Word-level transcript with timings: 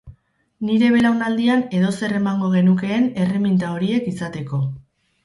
Nire 0.67 0.87
belaunaldian 0.93 1.61
edozer 1.79 2.15
emango 2.21 2.49
genukeen 2.55 3.05
erreminta 3.25 3.71
horiek 3.75 4.09
izateko. 4.15 4.65